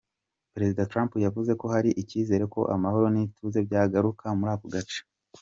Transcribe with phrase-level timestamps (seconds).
[0.53, 4.99] Perezida Trump yavuze ko hari icyizere ko amahoro n’ ituze byagaruka muri ako gace.